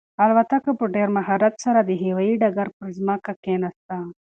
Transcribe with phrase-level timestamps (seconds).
[0.23, 3.95] الوتکه په ډېر مهارت سره د هوايي ډګر پر ځمکه کښېناسته.